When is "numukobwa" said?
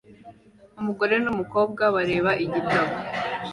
1.23-1.83